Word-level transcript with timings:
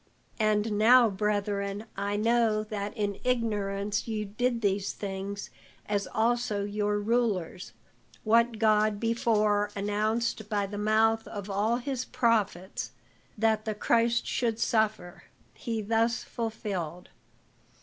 And 0.39 0.79
now, 0.79 1.11
brethren, 1.11 1.85
I 1.95 2.15
know 2.17 2.63
that 2.63 2.97
in 2.97 3.19
ignorance 3.23 4.07
ye 4.07 4.25
did 4.25 4.61
these 4.61 4.93
things, 4.93 5.51
as 5.85 6.07
also 6.07 6.63
your 6.65 6.97
rulers; 6.97 7.73
what 8.23 8.57
God 8.57 8.99
before 8.99 9.69
announced 9.75 10.49
by 10.49 10.65
the 10.65 10.79
mouth 10.79 11.27
of 11.27 11.51
all 11.51 11.77
his 11.77 12.03
prophets 12.03 12.89
that 13.37 13.65
the 13.65 13.75
Christ 13.75 14.25
should 14.25 14.57
suffer, 14.59 15.25
he 15.53 15.83
thus 15.83 16.23
fulfilled. 16.23 17.09